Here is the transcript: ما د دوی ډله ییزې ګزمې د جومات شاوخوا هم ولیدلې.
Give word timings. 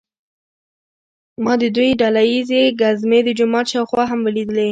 ما 1.43 1.53
د 1.61 1.63
دوی 1.75 1.89
ډله 2.01 2.21
ییزې 2.31 2.61
ګزمې 2.81 3.19
د 3.23 3.29
جومات 3.37 3.65
شاوخوا 3.71 4.03
هم 4.11 4.19
ولیدلې. 4.23 4.59